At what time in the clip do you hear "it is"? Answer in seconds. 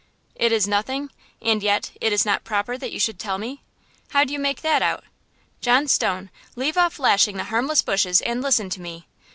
0.35-0.67, 2.01-2.25